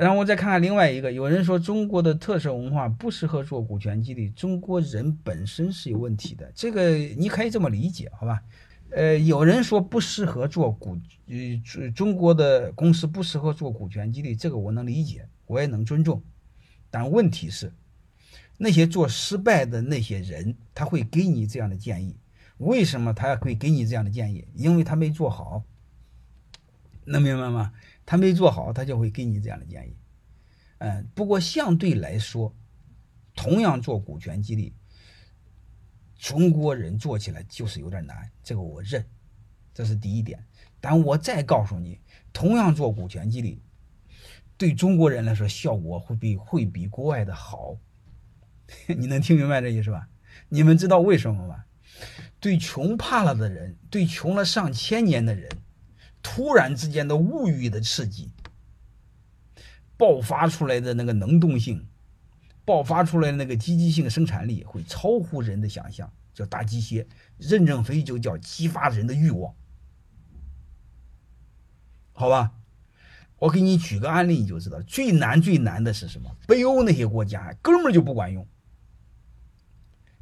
[0.00, 8.40] 然后我再看看另外一个，有人说中国的特色文化不适合做股权激励，中国人本身是有问题的，这个你可以这么理解，好吧？
[8.90, 16.22] 呃，有人说不适合做股，呃，中国的公司不适合做股权激励，这个我能理解，我也能尊重，
[16.90, 17.72] 但问题是，
[18.56, 22.14] 那些做失败的那些人，他会给你这样的建议，
[22.58, 24.46] 为什么他会给你这样的建议？
[24.54, 25.64] 因为他没做好，
[27.08, 27.72] 能明白吗？
[28.06, 29.96] 他没做好，他就会给你这样的建议。
[30.78, 32.54] 嗯，不过相对来说，
[33.34, 34.74] 同样做股权激励，
[36.16, 39.04] 中国人做起来就是有点难，这个我认，
[39.74, 40.44] 这是第一点。
[40.80, 42.00] 但我再告诉你，
[42.32, 43.60] 同样做股权激励，
[44.56, 47.76] 对中国人来说效果会比会比国外的好。
[48.86, 50.08] 你能听明白这意思吧？
[50.48, 51.64] 你们知道为什么吗？
[52.38, 55.48] 对穷怕了的人，对穷了上千年的人。
[56.30, 58.30] 突然之间的物欲的刺激，
[59.96, 61.88] 爆发出来的那个能动性，
[62.66, 67.06] 爆发出来的那个积极性生产力会超乎人的想象，叫大机械。
[67.38, 69.54] 任正非就叫激发人的欲望，
[72.12, 72.52] 好吧？
[73.38, 76.36] 我给你举个案例，你就知道最难最难的是什么？
[76.46, 78.46] 北欧那些国家根本就不管用，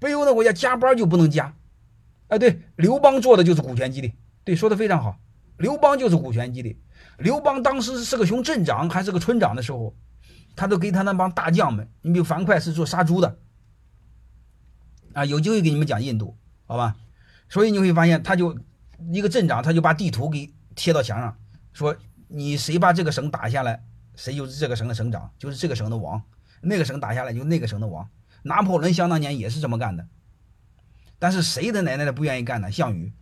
[0.00, 1.54] 北欧那国家加班就不能加。
[2.26, 5.20] 哎，对，刘邦做的就是股权激励，对，说的非常好。
[5.62, 6.76] 刘邦就是股权激励。
[7.18, 9.94] 刘邦当时是个熊镇长还是个村长的时候，
[10.56, 13.38] 他都给他那帮大将们，你比如樊哙是做杀猪的，
[15.12, 16.96] 啊，有机会给你们讲印度，好吧？
[17.48, 18.58] 所以你会发现，他就
[19.12, 21.36] 一个镇长，他就把地图给贴到墙上，
[21.72, 21.94] 说
[22.26, 23.84] 你谁把这个省打下来，
[24.16, 26.20] 谁就是这个省的省长，就是这个省的王；
[26.60, 28.08] 那个省打下来，就那个省的王。
[28.42, 30.08] 拿破仑想当年也是这么干的，
[31.20, 32.68] 但是谁的奶奶的不愿意干呢？
[32.68, 33.12] 项羽。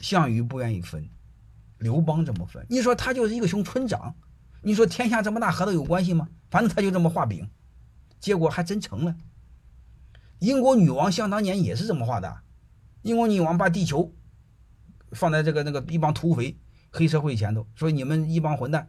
[0.00, 1.08] 项羽不愿意分，
[1.78, 2.64] 刘邦这么分。
[2.68, 4.14] 你说他就是一个熊村长，
[4.62, 6.28] 你说天下这么大和他有关系吗？
[6.50, 7.50] 反正他就这么画饼，
[8.20, 9.16] 结果还真成了。
[10.38, 12.42] 英国女王想当年也是这么画的，
[13.02, 14.14] 英国女王把地球
[15.12, 16.56] 放在这个那个一帮土匪
[16.90, 18.88] 黑社会前头，说你们一帮混蛋，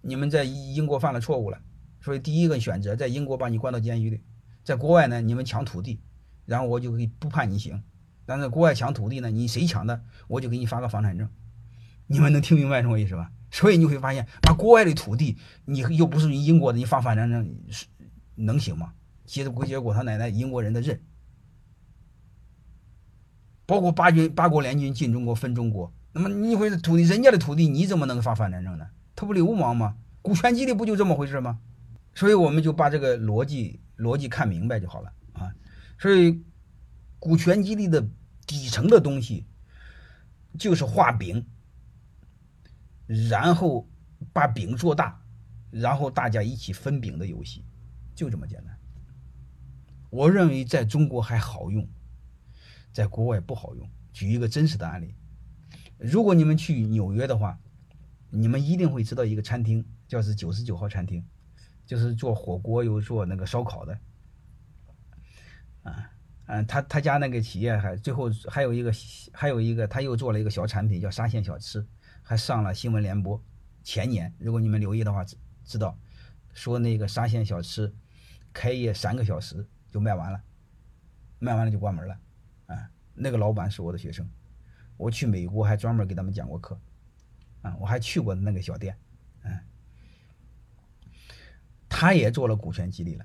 [0.00, 1.60] 你们在英国犯了错误了，
[2.00, 4.22] 所以第一个选择在英国把你关到监狱里，
[4.62, 6.00] 在国外呢你们抢土地，
[6.46, 7.82] 然后我就可以不判你刑。
[8.30, 9.28] 但是国外抢土地呢？
[9.28, 11.28] 你谁抢的，我就给你发个房产证。
[12.06, 13.32] 你们能听明白什么意思吧？
[13.50, 17.86] 所以你会发现，把国外的土地，你又不是你英国的，你发房产证是
[18.36, 18.92] 能行吗？
[19.24, 21.00] 结果结果他奶奶英国人的认，
[23.66, 28.86] 包括八军八国联军进中国分中国，那么你会土地人家的土地，你怎么能发房产证呢？
[29.16, 29.96] 他不流氓吗？
[30.22, 31.58] 股权激励不就这么回事吗？
[32.14, 35.52] 所以我们就把这个逻辑逻辑看明白就好了啊。
[35.98, 36.44] 所以
[37.18, 38.08] 股权激励的。
[38.50, 39.46] 底层的东西
[40.58, 41.46] 就是画饼，
[43.06, 43.88] 然后
[44.32, 45.22] 把饼做大，
[45.70, 47.64] 然后大家一起分饼的游戏，
[48.12, 48.76] 就这么简单。
[50.10, 51.88] 我认为在中国还好用，
[52.92, 53.88] 在国外不好用。
[54.12, 55.14] 举一个真实的案例，
[55.96, 57.60] 如果你们去纽约的话，
[58.30, 61.24] 你们一定会知道一个餐厅，叫是九十九号餐厅，
[61.86, 64.00] 就是做火锅又做那个烧烤的，
[65.84, 66.10] 啊。
[66.52, 68.92] 嗯，他他家那个企业还最后还有一个
[69.32, 71.86] 还有一个他又做了一个小产品叫沙县小吃，
[72.24, 73.40] 还上了新闻联播。
[73.84, 75.96] 前年如果你们留意的话，知知道
[76.52, 77.94] 说那个沙县小吃
[78.52, 80.42] 开业三个小时就卖完了，
[81.38, 82.18] 卖完了就关门了。
[82.66, 84.28] 啊，那个老板是我的学生，
[84.96, 86.76] 我去美国还专门给他们讲过课。
[87.62, 88.98] 啊，我还去过那个小店。
[89.44, 89.56] 嗯，
[91.88, 93.24] 他也做了股权激励了。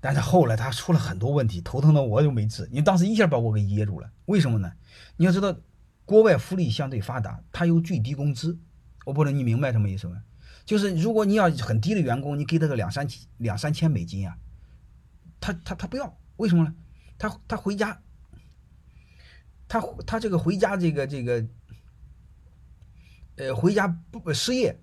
[0.00, 2.68] 但是后来他出了很多问题，头疼的我就没治。
[2.70, 4.72] 你当时一下把我给噎住了，为什么呢？
[5.16, 5.56] 你要知道，
[6.04, 8.58] 国外福利相对发达，他有最低工资。
[9.04, 10.22] 我不知道你明白什么意思吗？
[10.64, 14.36] 就是如果你要很低的员工，你给他个两三两三千美金啊，
[15.40, 16.74] 他他他不要，为什么呢？
[17.16, 18.00] 他他回家，
[19.66, 21.44] 他他这个回家这个这个，
[23.36, 24.78] 呃，回家不失业，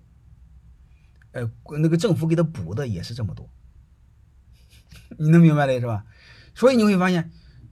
[1.32, 3.48] 呃，那个政府给他补的也是这么多。
[5.18, 6.04] 你能明白的是吧？
[6.54, 7.30] 所以你会发现，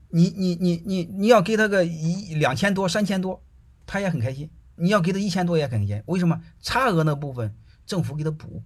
[0.09, 3.43] 你你你你你要给他个一两千多、三千多，
[3.85, 6.03] 他也很开心；你要给他一千多也很开心。
[6.05, 6.41] 为什么？
[6.61, 7.55] 差额那部分
[7.85, 8.63] 政府给他补，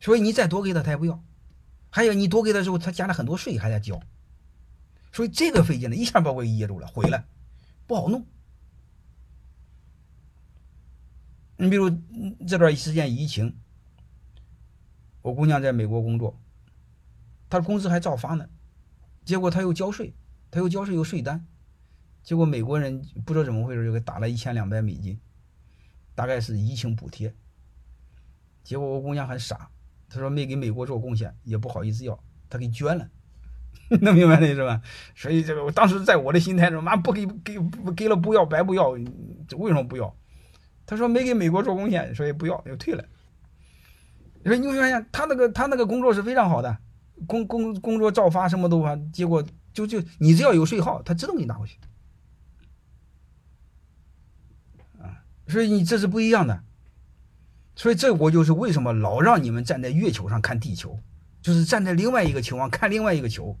[0.00, 1.22] 所以你再多给他他也不要。
[1.90, 4.00] 还有你多给他之后，他加了很多税还得交，
[5.12, 7.26] 所以这个费劲了，一下把我给噎住了，毁了，
[7.86, 8.26] 不好弄。
[11.56, 11.90] 你比如
[12.48, 13.56] 这段时间疫情，
[15.20, 16.40] 我姑娘在美国工作。
[17.52, 18.48] 他工资还照发呢，
[19.26, 20.14] 结果他又交税，
[20.50, 21.46] 他又交税有税单，
[22.22, 25.20] 结果美国人不知道怎么回事就给打了一千两百美金，
[26.14, 27.34] 大概是疫情补贴。
[28.64, 29.68] 结果我姑娘很傻，
[30.08, 32.18] 她说没给美国做贡献，也不好意思要，
[32.48, 33.06] 她给捐了。
[34.00, 34.80] 能明白那意思吧？
[35.14, 37.58] 所以这个我当时在我的心态中，妈不给给
[37.94, 40.16] 给了不要白不要，为什么不要？
[40.86, 43.04] 他说没给美国做贡献，所以不要又退了。
[44.42, 46.78] 所以你会发现他那个他那个工作是非常好的，
[47.26, 51.78] 工工工作照发什么都发，结果就就你只要有税号，他自动给你拿回去。
[54.98, 56.62] 啊，所以你这是不一样的。
[57.74, 60.98] 所以这我就是为什么老让你们站在月球上看地球，
[61.40, 63.56] 就是站在另外一个球上看另外一个球。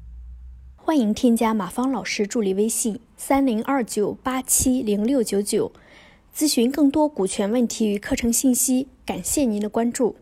[0.76, 5.72] 欢迎添加马芳老师助理微信三零二九八七零六九九，
[6.34, 8.88] 咨询更多股权问题与课程信息。
[9.06, 10.16] 感谢您的关注。